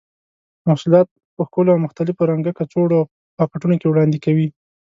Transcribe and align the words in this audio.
محصولات 0.67 1.07
په 1.35 1.41
ښکلو 1.47 1.69
او 1.73 1.83
مختلفو 1.85 2.29
رنګه 2.31 2.51
کڅوړو 2.59 2.97
او 3.39 3.45
پاکټونو 3.51 3.75
کې 3.79 3.87
وړاندې 3.89 4.17
کوي. 4.25 4.47